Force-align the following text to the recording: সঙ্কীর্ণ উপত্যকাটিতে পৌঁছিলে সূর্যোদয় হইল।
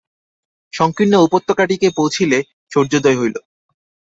সঙ্কীর্ণ 0.73 1.13
উপত্যকাটিতে 1.17 1.87
পৌঁছিলে 1.95 2.37
সূর্যোদয় 2.71 3.17
হইল। 3.19 3.35